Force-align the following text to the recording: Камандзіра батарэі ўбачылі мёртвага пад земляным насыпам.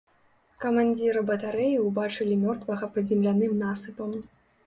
Камандзіра 0.63 1.21
батарэі 1.29 1.75
ўбачылі 1.87 2.39
мёртвага 2.45 2.85
пад 2.97 3.03
земляным 3.13 3.53
насыпам. 3.63 4.11